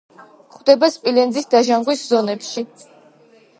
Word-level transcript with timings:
გვხვდება 0.53 0.89
სპილენძის 0.95 1.47
დაჟანგვის 1.53 2.03
ზონებში. 2.13 2.67